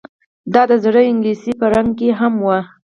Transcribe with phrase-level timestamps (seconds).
[0.53, 2.59] دا د زړې انګلیسي په رنګ کې هم وه